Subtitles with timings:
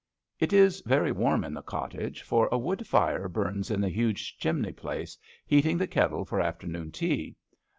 [0.39, 4.35] It is very warm in the cottage, for a wood fire burns in the huge
[4.39, 7.35] chimney place, heating the kettle for afternoon tea.